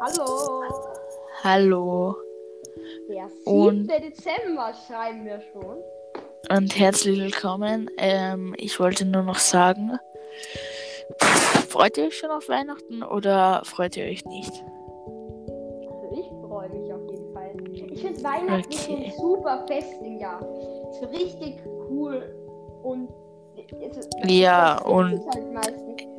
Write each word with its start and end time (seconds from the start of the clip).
Hallo. 0.00 0.62
Hallo 1.42 2.16
Der 3.08 3.28
7. 3.28 3.44
Und- 3.44 3.86
Dezember 3.88 4.72
schreiben 4.86 5.24
wir 5.24 5.40
schon. 5.52 5.76
und 6.50 6.78
herzlich 6.78 7.18
willkommen. 7.20 7.90
Ähm, 7.98 8.54
ich 8.58 8.78
wollte 8.78 9.04
nur 9.04 9.22
noch 9.22 9.38
sagen, 9.38 9.98
freut 11.68 11.96
ihr 11.98 12.04
euch 12.06 12.18
schon 12.18 12.30
auf 12.30 12.48
Weihnachten 12.48 13.02
oder 13.02 13.62
freut 13.64 13.96
ihr 13.96 14.04
euch 14.04 14.24
nicht? 14.24 14.52
Also 14.52 16.20
ich 16.20 16.26
freue 16.46 16.68
mich 16.70 16.92
auf 16.92 17.10
jeden 17.10 17.32
Fall. 17.32 17.54
Ich 17.72 18.00
finde 18.02 18.22
Weihnachten 18.22 18.72
Okay. 18.74 19.04
ein 19.06 19.12
super 19.20 19.64
Fest 19.66 19.94
im 20.02 20.18
Jahr. 20.18 20.40
Ist 20.90 21.02
richtig 21.12 21.56
cool 21.90 22.34
und 22.82 23.08
Ja, 24.26 24.78
und 24.82 25.20
halt. 25.56 25.74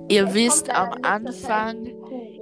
Ihr 0.09 0.33
wisst, 0.33 0.67
kommt 0.69 0.77
am 0.77 0.99
Anfang 1.03 1.85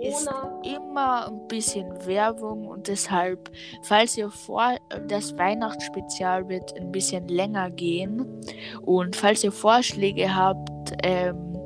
ist 0.08 0.30
immer 0.64 1.28
ein 1.28 1.48
bisschen 1.48 1.88
Werbung 2.06 2.68
und 2.68 2.88
deshalb, 2.88 3.52
falls 3.84 4.18
ihr 4.18 4.30
vor, 4.30 4.76
das 5.08 5.38
Weihnachtsspezial 5.38 6.48
wird 6.50 6.74
ein 6.80 6.92
bisschen 6.92 7.28
länger 7.28 7.70
gehen 7.72 8.42
und 8.82 9.16
falls 9.16 9.44
ihr 9.44 9.52
Vorschläge 9.52 10.34
habt, 10.34 10.94
ähm, 11.04 11.58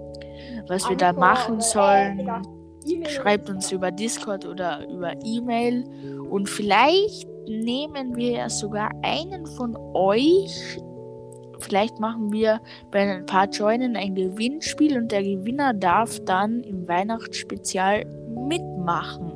was 0.68 0.88
wir 0.90 0.98
da 0.98 1.10
Anchor 1.10 1.20
machen 1.22 1.62
sollen, 1.62 2.30
E-Mail 2.86 3.10
schreibt 3.10 3.50
uns 3.50 3.72
über 3.72 3.92
Discord 3.92 4.46
oder 4.46 4.88
über 4.90 5.14
E-Mail 5.24 5.84
und 6.30 6.48
vielleicht 6.48 7.28
nehmen 7.48 8.16
wir 8.16 8.32
ja 8.32 8.50
sogar 8.50 8.92
einen 9.02 9.46
von 9.46 9.76
euch. 9.94 10.80
Vielleicht 11.60 12.00
machen 12.00 12.32
wir 12.32 12.60
bei 12.92 13.00
ein 13.02 13.26
paar 13.26 13.48
Joinen 13.50 13.96
ein 13.96 14.16
Gewinnspiel 14.16 14.98
und 14.98 15.12
der 15.12 15.24
Gewinner 15.24 15.74
darf 15.74 16.20
dann 16.26 16.62
im 16.64 16.88
Weihnachtsspezial 16.88 18.06
mitmachen. 18.48 19.34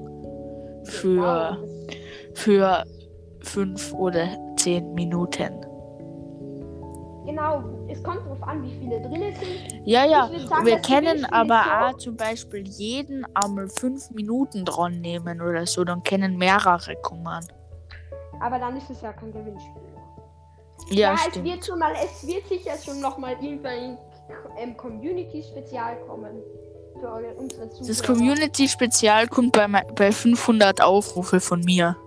Für, 0.86 1.58
für 2.34 2.84
fünf 3.42 3.94
oder 3.94 4.28
zehn 4.58 4.94
Minuten. 4.94 5.66
Genau, 7.26 7.64
es 7.88 8.04
kommt 8.04 8.18
darauf 8.26 8.44
an, 8.44 8.62
wie 8.64 8.72
viele 8.80 9.00
drin 9.02 9.34
sind. 9.40 9.86
Ja, 9.86 10.04
ja. 10.06 10.30
Sagen, 10.46 10.66
wir 10.66 10.78
können 10.80 11.24
aber 11.32 11.64
so- 11.64 11.86
auch 11.86 11.98
zum 11.98 12.18
Beispiel 12.18 12.68
jeden 12.68 13.26
einmal 13.34 13.70
fünf 13.70 14.12
Minuten 14.12 14.66
dran 14.66 15.00
nehmen 15.00 15.40
oder 15.42 15.66
so. 15.66 15.86
Dann 15.86 16.04
können 16.04 16.36
mehrere 16.38 16.96
kommen. 17.02 17.46
Aber 18.42 18.60
dann 18.60 18.76
ist 18.76 18.90
es 18.90 19.02
ja 19.02 19.14
kein 19.14 19.32
Gewinnspiel. 19.32 19.82
Ja, 20.90 21.14
es 21.14 21.22
stimmt. 21.22 21.46
wird 21.46 21.66
schon 21.66 21.80
mal, 21.80 21.94
es 22.04 22.26
wird 22.28 22.48
sicher 22.48 22.74
schon 22.84 23.00
noch 23.00 23.18
mal 23.18 23.34
irgendwann 23.42 23.98
ein 24.58 24.76
Community-Spezial 24.78 25.98
kommen. 26.08 26.42
Das 27.88 28.02
Community-Spezial 28.04 29.28
kommt 29.28 29.52
bei, 29.54 29.68
bei 29.68 30.12
500 30.12 30.82
Aufrufe 30.82 31.40
von 31.40 31.62
mir. 31.62 31.98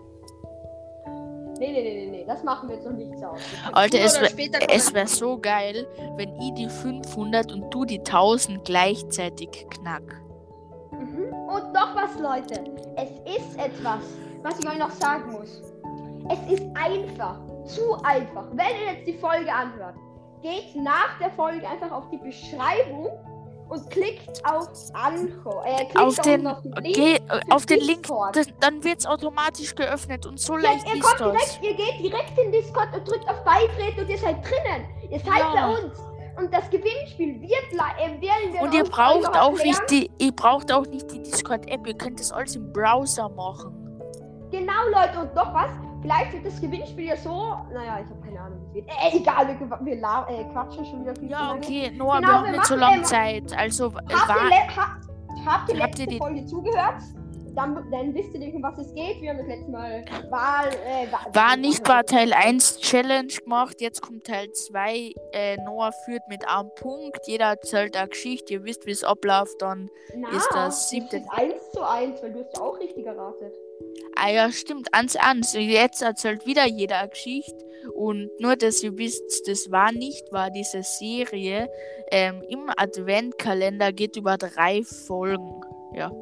Nee, 1.58 1.72
nee, 1.72 1.82
nee, 1.82 1.94
nee, 2.04 2.10
nee, 2.10 2.24
das 2.26 2.42
machen 2.44 2.68
wir 2.68 2.76
jetzt 2.76 2.84
noch 2.86 2.92
nicht 2.92 3.18
so. 3.18 3.26
Alter, 3.72 3.98
es 4.00 4.20
wär- 4.20 4.70
Es 4.70 4.92
wäre 4.92 5.06
so 5.06 5.38
geil, 5.38 5.86
wenn 6.16 6.34
ich 6.40 6.52
die 6.54 6.68
500 6.68 7.50
und 7.52 7.70
du 7.72 7.84
die 7.86 8.00
1000 8.04 8.64
gleichzeitig 8.64 9.66
knack. 9.70 10.02
Mhm. 10.92 11.24
Und 11.48 11.72
noch 11.72 11.94
was, 11.96 12.14
Leute. 12.20 12.62
Es 12.96 13.10
ist 13.36 13.58
etwas, 13.58 14.00
was 14.42 14.58
ich 14.58 14.68
euch 14.68 14.78
noch 14.78 14.90
sagen 14.90 15.32
muss. 15.32 15.62
Es 16.30 16.52
ist 16.52 16.64
einfach, 16.74 17.40
zu 17.66 17.96
einfach. 18.02 18.46
Wenn 18.52 18.66
ihr 18.84 18.92
jetzt 18.94 19.06
die 19.06 19.18
Folge 19.18 19.52
anhört, 19.52 19.94
geht 20.42 20.76
nach 20.76 21.18
der 21.20 21.30
Folge 21.30 21.66
einfach 21.68 21.90
auf 21.90 22.04
die 22.10 22.18
Beschreibung 22.18 23.08
und 23.68 23.90
klickt 23.90 24.42
auf 24.48 24.68
Anchor. 24.94 25.64
Äh, 25.66 25.76
klickt 25.86 25.98
Auf 25.98 26.16
den, 26.20 26.46
unten 26.46 26.72
auf 26.72 26.82
den 26.82 26.84
Link. 26.84 27.20
auf 27.50 27.66
den 27.66 27.80
Link, 27.80 28.02
Discord. 28.02 28.36
das, 28.36 28.46
dann 28.60 28.84
wird 28.84 29.00
es 29.00 29.06
automatisch 29.06 29.74
geöffnet 29.74 30.24
und 30.26 30.38
so 30.38 30.54
Ja, 30.56 30.70
leicht 30.70 30.86
ihr 30.86 30.94
ist 30.94 31.02
kommt 31.02 31.20
direkt, 31.20 31.58
ihr 31.62 31.74
geht 31.74 31.98
direkt 32.00 32.38
in 32.38 32.52
Discord 32.52 32.94
und 32.94 33.08
drückt 33.08 33.28
auf 33.28 33.42
Beitreten 33.44 34.00
und 34.00 34.08
ihr 34.08 34.18
seid 34.18 34.36
drinnen. 34.44 34.86
Ihr 35.10 35.18
seid 35.18 35.38
Ja. 35.54 35.66
bei 35.68 35.82
uns. 35.84 35.98
Und 36.38 36.52
das 36.52 36.68
Gewinnspiel 36.68 37.40
wird 37.40 37.50
äh, 37.72 38.20
werden 38.20 38.52
wir 38.52 38.60
Und 38.60 38.74
ihr 38.74 38.84
braucht 38.84 39.26
auch 39.36 39.52
erklären. 39.56 39.68
nicht 39.68 39.90
die, 39.90 40.10
ihr 40.18 40.32
braucht 40.32 40.70
auch 40.70 40.84
nicht 40.86 41.10
die 41.10 41.22
Discord-App, 41.22 41.86
ihr 41.86 41.94
könnt 41.94 42.20
das 42.20 42.30
alles 42.30 42.54
im 42.56 42.70
Browser 42.74 43.28
machen. 43.30 43.72
Genau, 44.50 44.72
Leute, 44.92 45.20
und 45.22 45.34
noch 45.34 45.52
was. 45.54 45.70
Vielleicht 46.02 46.32
wird 46.34 46.46
das 46.46 46.60
Gewinnspiel 46.60 47.06
ja 47.06 47.16
so. 47.16 47.56
Naja, 47.72 47.98
ich 48.04 48.10
habe 48.10 48.20
keine 48.24 48.40
Ahnung, 48.40 48.58
wie 48.72 48.80
es 48.80 48.86
wird. 48.86 48.96
Äh, 49.14 49.16
egal, 49.18 49.48
wir, 49.48 49.78
wir 49.84 49.96
la- 50.00 50.26
äh, 50.28 50.44
quatschen 50.52 50.84
schon 50.84 51.00
wieder 51.02 51.16
viel 51.16 51.30
Ja, 51.30 51.52
okay, 51.52 51.90
Noah, 51.96 52.16
Genau, 52.20 52.28
wir 52.28 52.34
haben 52.36 52.44
wir 52.44 52.52
nicht 52.52 52.66
so 52.66 52.76
lange 52.76 53.02
Zeit. 53.02 53.56
Also, 53.58 53.92
Habt 53.94 54.10
ihr, 54.10 54.16
war, 54.16 54.44
le 54.48 54.76
ha 54.76 54.86
habt 54.86 54.98
ihr 55.46 55.46
Habt 55.46 55.70
letzte 55.74 56.02
ihr 56.02 56.06
die- 56.08 56.18
Folge 56.18 56.44
zugehört? 56.46 57.02
Dann, 57.56 57.74
dann 57.90 58.14
wisst 58.14 58.34
ihr 58.34 58.40
nicht, 58.40 58.54
um 58.54 58.62
was 58.62 58.78
es 58.78 58.92
geht. 58.94 59.20
Wir 59.22 59.30
haben 59.30 59.38
das 59.38 59.46
letzte 59.46 59.70
Mal 59.70 60.04
Wahl. 60.30 60.68
Äh, 60.68 61.10
Wa- 61.10 61.34
war 61.34 61.56
nicht 61.56 61.82
bei 61.84 62.02
Teil 62.02 62.32
1 62.32 62.78
Challenge 62.80 63.28
gemacht, 63.28 63.80
jetzt 63.80 64.02
kommt 64.02 64.24
Teil 64.26 64.52
2. 64.52 65.12
Äh, 65.32 65.56
Noah 65.64 65.90
führt 66.04 66.22
mit 66.28 66.46
einem 66.46 66.70
Punkt, 66.76 67.26
jeder 67.26 67.46
erzählt 67.46 67.96
eine 67.96 68.08
Geschichte, 68.08 68.52
ihr 68.54 68.64
wisst, 68.64 68.86
wie 68.86 68.90
es 68.90 69.02
abläuft, 69.02 69.60
dann 69.60 69.88
Na, 70.14 70.28
ist 70.36 70.48
das 70.52 70.90
siebte- 70.90 71.16
ist 71.16 71.30
1 71.30 71.70
zu 71.72 71.82
1, 71.82 72.22
weil 72.22 72.32
du 72.34 72.44
hast 72.44 72.56
ja 72.56 72.62
auch 72.62 72.78
richtig 72.78 73.06
erratet. 73.06 73.54
Ah 74.16 74.30
ja, 74.30 74.50
stimmt, 74.52 74.88
ans 74.92 75.16
ans. 75.16 75.52
Jetzt 75.54 76.02
erzählt 76.02 76.46
wieder 76.46 76.66
jeder 76.66 76.98
eine 77.00 77.08
Geschichte. 77.08 77.64
Und 77.94 78.30
nur, 78.40 78.56
dass 78.56 78.82
ihr 78.82 78.96
wisst, 78.98 79.46
das 79.48 79.70
war 79.70 79.92
nicht, 79.92 80.32
war 80.32 80.50
diese 80.50 80.82
Serie 80.82 81.70
ähm, 82.10 82.42
im 82.48 82.68
Adventkalender 82.76 83.92
geht 83.92 84.16
über 84.16 84.36
drei 84.36 84.82
Folgen. 84.82 85.60
Ja. 85.96 86.12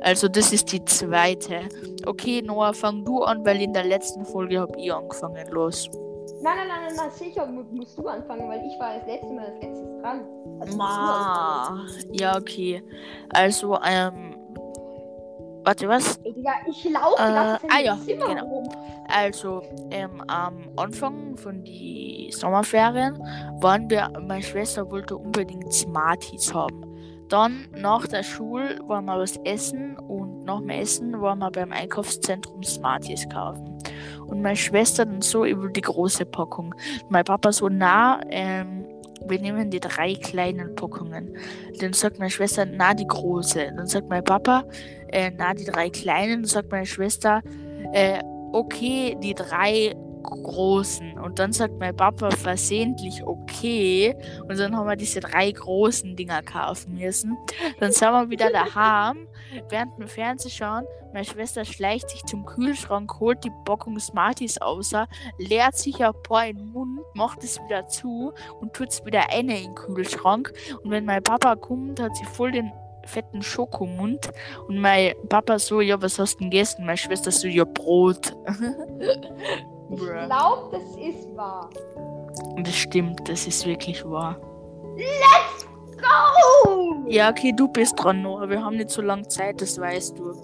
Also 0.00 0.28
das 0.28 0.52
ist 0.52 0.72
die 0.72 0.84
zweite. 0.84 1.60
Okay, 2.06 2.42
Noah, 2.42 2.72
fang 2.72 3.04
du 3.04 3.22
an, 3.22 3.44
weil 3.44 3.60
in 3.60 3.72
der 3.72 3.84
letzten 3.84 4.24
Folge 4.24 4.60
habe 4.60 4.72
ich 4.78 4.92
angefangen. 4.92 5.46
Los. 5.50 5.88
Nein, 6.42 6.56
nein, 6.56 6.68
nein, 6.68 6.78
nein, 6.86 6.96
nein, 6.96 7.10
sicher 7.10 7.44
mu- 7.46 7.64
musst 7.70 7.98
du 7.98 8.06
anfangen, 8.08 8.48
weil 8.48 8.62
ich 8.66 8.80
war 8.80 8.94
das 8.96 9.06
letzte 9.06 9.26
Mal 9.34 9.44
als 9.44 9.62
letztes 9.62 10.00
dran. 10.00 10.24
Also. 10.60 10.76
Ma. 10.78 11.86
Ja, 12.12 12.36
okay. 12.38 12.82
Also, 13.28 13.78
ähm. 13.84 14.36
Warte, 15.62 15.86
was? 15.86 16.16
Ey, 16.24 16.32
Digga, 16.32 16.52
ich 16.66 16.84
laufe 16.88 17.20
Äh, 17.22 17.68
ah 17.68 17.80
ja, 17.84 17.98
Zimmer 18.02 18.28
genau. 18.28 18.46
rum. 18.46 18.68
Also, 19.08 19.60
ähm, 19.90 20.22
am 20.28 20.70
Anfang 20.76 21.36
von 21.36 21.62
die 21.62 22.30
Sommerferien 22.32 23.18
waren 23.60 23.90
wir, 23.90 24.10
meine 24.26 24.42
Schwester 24.42 24.90
wollte 24.90 25.18
unbedingt 25.18 25.70
Smarties 25.70 26.54
haben. 26.54 26.89
Dann 27.30 27.68
nach 27.76 28.08
der 28.08 28.24
Schule 28.24 28.80
waren 28.88 29.04
wir 29.04 29.18
was 29.18 29.36
essen 29.44 29.96
und 29.96 30.44
nach 30.44 30.58
dem 30.58 30.68
Essen 30.68 31.20
waren 31.20 31.38
wir 31.38 31.50
beim 31.50 31.70
Einkaufszentrum 31.70 32.64
Smarties 32.64 33.28
kaufen. 33.28 33.78
Und 34.26 34.42
meine 34.42 34.56
Schwester 34.56 35.06
dann 35.06 35.22
so 35.22 35.44
über 35.44 35.68
die 35.68 35.80
große 35.80 36.26
Packung. 36.26 36.74
Mein 37.08 37.24
Papa 37.24 37.52
so, 37.52 37.68
na, 37.68 38.20
ähm, 38.30 38.84
wir 39.26 39.40
nehmen 39.40 39.70
die 39.70 39.78
drei 39.78 40.14
kleinen 40.14 40.74
Packungen. 40.74 41.36
Dann 41.78 41.92
sagt 41.92 42.18
meine 42.18 42.30
Schwester, 42.30 42.66
na, 42.66 42.94
die 42.94 43.06
große. 43.06 43.74
Dann 43.76 43.86
sagt 43.86 44.08
mein 44.08 44.24
Papa, 44.24 44.64
äh, 45.08 45.30
na, 45.36 45.54
die 45.54 45.64
drei 45.64 45.88
kleinen. 45.88 46.42
Dann 46.42 46.48
sagt 46.48 46.72
meine 46.72 46.86
Schwester, 46.86 47.42
äh, 47.92 48.20
okay, 48.52 49.16
die 49.22 49.34
drei 49.34 49.94
großen. 50.30 51.18
Und 51.18 51.38
dann 51.38 51.52
sagt 51.52 51.78
mein 51.78 51.96
Papa 51.96 52.30
versehentlich 52.30 53.22
okay. 53.24 54.16
Und 54.48 54.58
dann 54.58 54.76
haben 54.76 54.88
wir 54.88 54.96
diese 54.96 55.20
drei 55.20 55.50
großen 55.50 56.16
Dinger 56.16 56.42
kaufen 56.42 56.94
müssen. 56.94 57.36
Dann 57.78 57.92
sind 57.92 58.10
wir 58.10 58.30
wieder 58.30 58.50
daheim, 58.50 59.28
während 59.68 59.98
dem 59.98 60.08
Fernsehschauen. 60.08 60.84
Meine 61.12 61.24
Schwester 61.24 61.64
schleicht 61.64 62.08
sich 62.10 62.24
zum 62.24 62.46
Kühlschrank, 62.46 63.18
holt 63.18 63.42
die 63.44 63.52
Packung 63.64 63.98
Smarties 63.98 64.58
aus, 64.58 64.92
leert 65.38 65.76
sich 65.76 66.04
ein 66.04 66.12
paar 66.22 66.46
in 66.46 66.56
den 66.56 66.72
Mund, 66.72 67.00
macht 67.14 67.42
es 67.42 67.60
wieder 67.64 67.86
zu 67.88 68.32
und 68.60 68.72
tut 68.72 68.90
es 68.90 69.04
wieder 69.04 69.30
eine 69.30 69.58
in 69.58 69.64
den 69.64 69.74
Kühlschrank. 69.74 70.52
Und 70.82 70.90
wenn 70.90 71.04
mein 71.04 71.22
Papa 71.22 71.56
kommt, 71.56 72.00
hat 72.00 72.16
sie 72.16 72.24
voll 72.26 72.52
den 72.52 72.72
fetten 73.06 73.42
Schokomund. 73.42 74.30
Und 74.68 74.78
mein 74.78 75.14
Papa 75.28 75.58
so, 75.58 75.80
ja, 75.80 76.00
was 76.00 76.18
hast 76.18 76.34
du 76.34 76.38
denn 76.40 76.50
gegessen? 76.50 76.86
Meine 76.86 76.96
Schwester 76.96 77.30
so, 77.30 77.48
ja, 77.48 77.64
Brot. 77.64 78.36
Ich 79.92 79.98
glaube, 79.98 80.70
das 80.70 80.96
ist 80.96 81.36
wahr. 81.36 81.70
Das 82.62 82.74
stimmt, 82.74 83.28
das 83.28 83.46
ist 83.46 83.66
wirklich 83.66 84.04
wahr. 84.04 84.36
Go! 86.00 87.04
Ja, 87.08 87.30
okay, 87.30 87.52
du 87.56 87.68
bist 87.68 87.94
dran, 87.98 88.22
Noah. 88.22 88.48
Wir 88.48 88.64
haben 88.64 88.76
nicht 88.76 88.90
so 88.90 89.02
lange 89.02 89.26
Zeit, 89.28 89.60
das 89.60 89.78
weißt 89.78 90.18
du. 90.18 90.34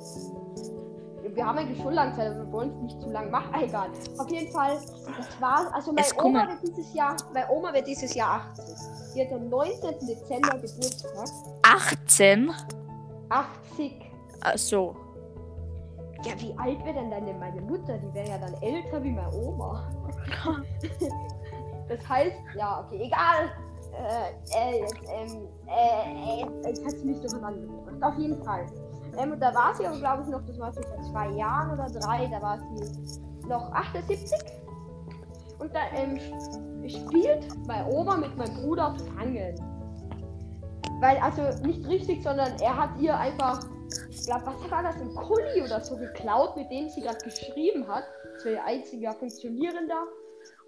Wir 1.34 1.46
haben 1.46 1.58
eigentlich 1.58 1.80
schon 1.82 1.92
lange 1.92 2.14
Zeit, 2.14 2.28
aber 2.28 2.46
wir 2.46 2.52
wollen 2.52 2.70
es 2.70 2.82
nicht 2.82 3.00
zu 3.00 3.10
lang 3.10 3.30
machen. 3.30 3.50
Ah, 3.52 3.60
egal. 3.62 3.90
Auf 4.18 4.30
jeden 4.30 4.50
Fall, 4.50 4.78
das 5.16 5.40
war's. 5.40 5.72
Also 5.72 5.92
meine 5.92 6.06
Es 6.06 6.18
Oma 6.18 6.48
wird 6.48 6.62
dieses 6.62 6.94
Jahr, 6.94 7.16
meine 7.32 7.50
Oma 7.50 7.74
wird 7.74 7.86
dieses 7.86 8.14
Jahr 8.14 8.40
80. 8.56 8.64
Sie 9.12 9.20
hat 9.22 9.32
am 9.32 9.48
19. 9.48 10.06
Dezember 10.06 10.58
Geburtstag. 10.58 11.28
18? 11.62 12.50
80. 13.28 13.92
Ach 14.40 14.56
so. 14.58 14.96
Ja, 16.24 16.32
wie 16.38 16.54
alt 16.58 16.84
wäre 16.84 16.94
denn 16.94 17.10
deine 17.10 17.34
meine 17.34 17.60
Mutter? 17.60 17.98
Die 17.98 18.14
wäre 18.14 18.28
ja 18.28 18.38
dann 18.38 18.54
älter 18.62 19.02
wie 19.02 19.12
meine 19.12 19.32
Oma. 19.34 19.88
das 21.88 22.08
heißt, 22.08 22.36
ja, 22.56 22.84
okay, 22.84 23.02
egal. 23.04 23.50
äh, 23.92 24.80
äh, 24.80 24.86
ähm, 25.12 25.48
äh, 25.66 26.42
äh, 26.42 26.68
jetzt 26.68 26.84
hat 26.84 26.92
sie 26.92 27.04
mich 27.04 27.20
durcheinander 27.20 27.60
gebracht. 27.60 28.02
Auf 28.02 28.18
jeden 28.18 28.42
Fall. 28.44 28.66
Ähm, 29.18 29.32
und 29.32 29.40
da 29.40 29.54
war 29.54 29.74
sie 29.74 29.86
aber, 29.86 29.98
glaube 29.98 30.22
ich, 30.22 30.28
noch, 30.28 30.44
das 30.46 30.58
war 30.58 30.72
so 30.72 30.82
vor 30.82 31.00
zwei 31.10 31.30
Jahren 31.30 31.72
oder 31.72 31.86
drei, 31.86 32.26
da 32.26 32.42
war 32.42 32.58
sie 32.58 33.48
noch 33.48 33.72
78. 33.72 34.30
Und 35.58 35.74
da 35.74 35.80
ähm, 35.94 36.18
spielt 36.88 37.66
meine 37.66 37.88
Oma 37.88 38.16
mit 38.16 38.36
meinem 38.36 38.54
Bruder 38.56 38.94
Fangen. 39.16 39.54
Weil, 41.00 41.18
also 41.18 41.42
nicht 41.66 41.86
richtig, 41.86 42.22
sondern 42.22 42.52
er 42.60 42.76
hat 42.76 42.90
ihr 43.00 43.16
einfach, 43.16 43.60
ich 44.10 44.26
glaube, 44.26 44.46
was 44.46 44.70
war 44.70 44.82
das, 44.82 44.96
ein 44.96 45.14
Kuli 45.14 45.62
oder 45.62 45.80
so 45.80 45.96
geklaut, 45.96 46.56
mit 46.56 46.70
dem 46.70 46.88
sie 46.88 47.00
gerade 47.00 47.18
geschrieben 47.24 47.86
hat. 47.86 48.04
Das 48.34 48.44
war 48.44 48.52
ihr 48.52 48.64
einziger 48.64 49.12
funktionierender. 49.14 50.06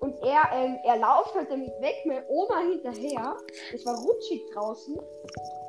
Und 0.01 0.15
er, 0.23 0.43
ähm, 0.53 0.79
er 0.85 0.97
lauft 0.97 1.35
halt 1.35 1.51
damit 1.51 1.73
weg, 1.81 1.97
meine 2.05 2.25
Oma 2.29 2.61
hinterher. 2.61 3.37
Es 3.75 3.85
war 3.85 3.97
rutschig 3.97 4.43
draußen. 4.53 4.97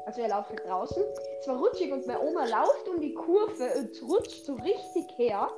Also 0.05 0.21
er 0.21 0.29
läuft 0.29 0.49
halt 0.49 0.65
draußen. 0.65 1.03
Es 1.39 1.47
war 1.47 1.57
rutschig 1.57 1.91
und 1.91 2.05
meine 2.05 2.21
Oma 2.21 2.45
lauft 2.45 2.87
um 2.87 3.01
die 3.01 3.13
Kurve 3.13 3.69
und 3.77 4.09
rutscht 4.09 4.45
so 4.45 4.53
richtig 4.53 5.05
her. 5.17 5.49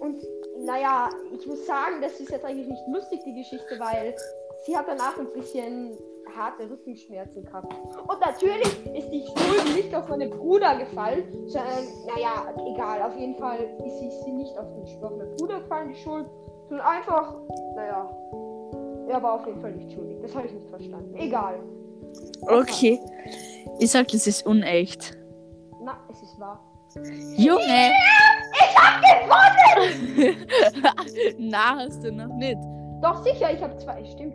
Und 0.00 0.22
naja, 0.58 1.10
ich 1.32 1.46
muss 1.46 1.66
sagen, 1.66 2.00
das 2.00 2.18
ist 2.18 2.30
jetzt 2.30 2.44
eigentlich 2.44 2.68
nicht 2.68 2.82
lustig, 2.88 3.20
die 3.24 3.34
Geschichte, 3.34 3.78
weil 3.78 4.14
sie 4.64 4.76
hat 4.76 4.86
danach 4.88 5.18
ein 5.18 5.32
bisschen 5.32 5.96
harte 6.34 6.68
Rückenschmerzen 6.68 7.44
gehabt. 7.44 7.72
Und 7.72 8.20
natürlich 8.20 8.86
ist 8.94 9.10
die 9.10 9.24
Schuld 9.26 9.76
nicht 9.76 9.94
auf 9.94 10.08
meinen 10.08 10.30
Bruder 10.30 10.76
gefallen, 10.76 11.24
sondern, 11.46 11.86
naja, 12.06 12.52
egal, 12.74 13.02
auf 13.02 13.16
jeden 13.16 13.36
Fall 13.36 13.58
ist 13.84 13.98
sie, 13.98 14.10
sie 14.24 14.32
nicht 14.32 14.56
auf 14.58 14.66
den 14.74 15.04
auf 15.04 15.16
meinen 15.16 15.36
Bruder 15.36 15.60
gefallen, 15.60 15.88
die 15.90 15.96
Schuld, 15.96 16.26
sondern 16.68 16.86
einfach, 16.86 17.34
naja, 17.76 18.10
er 19.08 19.22
war 19.22 19.34
auf 19.34 19.46
jeden 19.46 19.60
Fall 19.60 19.72
nicht 19.72 19.92
schuldig. 19.92 20.18
Das 20.20 20.34
habe 20.34 20.46
ich 20.46 20.52
nicht 20.52 20.68
verstanden. 20.68 21.14
Egal. 21.16 21.60
Okay. 22.42 23.00
Ich 23.78 23.90
sag, 23.90 24.08
das 24.08 24.26
ist 24.26 24.46
unecht. 24.46 25.16
Na, 25.82 25.98
es 26.10 26.22
ist 26.22 26.38
wahr. 26.40 26.60
Junge! 27.36 27.90
Ich 28.52 28.76
hab 28.76 29.02
gewonnen! 29.02 30.46
Na, 31.50 31.76
hast 31.76 32.02
du 32.02 32.10
noch 32.10 32.34
nicht. 32.34 32.58
Doch, 33.02 33.22
sicher, 33.22 33.52
ich 33.52 33.62
habe 33.62 33.76
zwei. 33.76 34.04
Stimmt. 34.04 34.34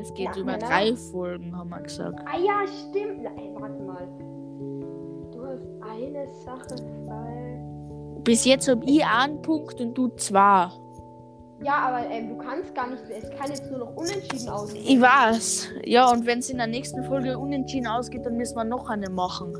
Es 0.00 0.12
geht 0.14 0.34
Ja, 0.36 0.42
über 0.42 0.56
na. 0.60 0.66
drei 0.66 0.94
Folgen, 0.94 1.56
haben 1.56 1.70
wir 1.70 1.80
gesagt. 1.80 2.18
Ah 2.24 2.38
ja, 2.38 2.60
stimmt. 2.66 3.24
Ey, 3.36 3.50
warte 3.54 3.82
mal. 3.82 4.08
Du 5.32 5.44
hast 5.44 5.66
eine 5.92 6.26
Sache 6.44 6.76
falsch. 7.06 8.24
Bis 8.24 8.44
jetzt 8.44 8.68
hab 8.68 8.82
ich 8.84 9.04
einen 9.04 9.40
Punkt 9.42 9.80
und 9.80 9.94
du 9.96 10.08
zwei. 10.16 10.68
Ja, 11.60 11.74
aber 11.88 12.06
ähm, 12.08 12.28
du 12.28 12.36
kannst 12.38 12.72
gar 12.74 12.88
nicht. 12.88 13.02
Es 13.10 13.28
kann 13.30 13.48
jetzt 13.50 13.68
nur 13.70 13.80
noch 13.80 13.96
unentschieden 13.96 14.48
aussehen. 14.48 14.84
Ich 14.86 15.00
weiß. 15.00 15.70
Ja, 15.84 16.08
und 16.12 16.24
wenn 16.26 16.38
es 16.38 16.50
in 16.50 16.58
der 16.58 16.68
nächsten 16.68 17.02
Folge 17.04 17.36
unentschieden 17.36 17.88
ausgeht, 17.88 18.24
dann 18.24 18.36
müssen 18.36 18.56
wir 18.56 18.64
noch 18.64 18.88
eine 18.88 19.10
machen. 19.10 19.52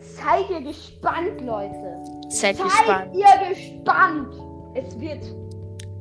Seid 0.00 0.50
ihr 0.50 0.62
gespannt, 0.62 1.40
Leute? 1.40 2.02
Seid 2.28 2.56
Seid 2.56 2.64
gespannt. 2.64 3.14
ihr 3.14 3.48
gespannt? 3.48 4.34
Es 4.74 4.98
wird 4.98 5.22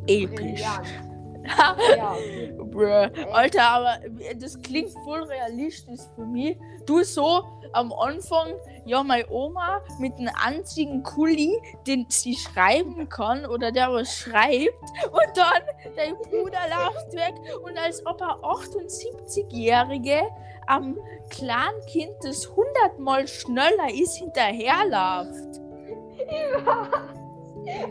Episch. 0.07 0.35
brillant. 0.35 0.87
Ja, 1.97 2.15
Bruh. 2.57 3.09
Alter, 3.31 3.63
aber 3.63 3.99
das 4.35 4.61
klingt 4.61 4.91
voll 5.03 5.23
realistisch 5.23 6.01
für 6.15 6.25
mich. 6.25 6.57
Du 6.85 7.03
so 7.03 7.43
am 7.73 7.91
Anfang, 7.93 8.53
ja, 8.85 9.03
meine 9.03 9.29
Oma 9.29 9.81
mit 9.99 10.13
einem 10.17 10.33
einzigen 10.43 11.03
Kuli, 11.03 11.57
den 11.87 12.05
sie 12.09 12.35
schreiben 12.35 13.07
kann 13.09 13.45
oder 13.45 13.71
der 13.71 13.91
was 13.91 14.13
schreibt 14.13 14.83
und 15.11 15.35
dann 15.37 15.61
dein 15.95 16.15
Bruder 16.15 16.59
läuft 16.69 17.13
weg 17.13 17.35
und 17.63 17.77
als 17.77 18.05
ob 18.05 18.19
er 18.21 18.39
78-Jährige 18.41 20.21
am 20.67 20.97
Kleinkind, 21.29 22.15
das 22.23 22.49
100 22.49 22.99
Mal 22.99 23.27
schneller 23.27 23.89
ist, 23.93 24.15
hinterherläuft. 24.17 25.59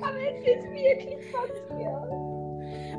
aber 0.03 0.21
es 0.21 0.39
ist 0.47 0.71
wirklich 0.71 1.33
passiert. 1.33 2.30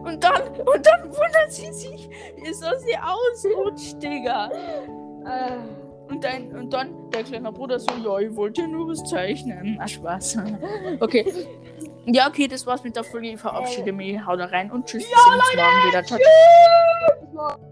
Und 0.04 0.24
dann, 0.24 0.42
und 0.42 0.86
dann 0.86 1.04
wundert 1.04 1.52
sie 1.52 1.72
sich, 1.72 2.10
wie 2.38 2.54
so 2.54 2.66
sie 2.80 2.96
ausrutscht, 2.98 4.02
Digga. 4.02 4.50
Äh, 5.26 5.58
Und, 6.10 6.24
dein, 6.24 6.52
und 6.56 6.74
dann 6.74 7.10
der 7.12 7.24
kleine 7.24 7.52
Bruder 7.52 7.80
so, 7.80 7.90
ja, 8.04 8.20
ich 8.20 8.36
wollte 8.36 8.68
nur 8.68 8.90
was 8.90 9.04
zeichnen. 9.10 9.80
Ach, 9.82 9.88
Spaß. 9.88 10.40
Okay. 11.00 11.26
Ja, 12.06 12.28
okay, 12.28 12.48
das 12.48 12.66
war's 12.66 12.84
mit 12.84 12.96
der 12.96 13.04
Folge. 13.04 13.30
Ich 13.30 13.40
verabschiede 13.40 13.94
mich. 13.94 14.26
Haut 14.26 14.40
rein 14.40 14.72
und 14.72 14.88
tschüss. 14.88 15.04
Ja, 15.10 15.18
bis 15.18 15.56
morgen 15.56 15.88
wieder. 15.88 16.20
Morgen. 17.34 17.71